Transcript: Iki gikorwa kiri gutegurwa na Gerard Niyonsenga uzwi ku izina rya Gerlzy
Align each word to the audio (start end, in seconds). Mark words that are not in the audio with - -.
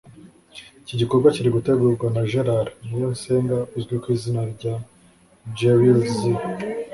Iki 0.81 0.95
gikorwa 1.01 1.27
kiri 1.35 1.49
gutegurwa 1.55 2.05
na 2.15 2.21
Gerard 2.31 2.69
Niyonsenga 2.87 3.57
uzwi 3.75 3.95
ku 4.01 4.07
izina 4.15 4.41
rya 4.53 4.73
Gerlzy 5.57 6.31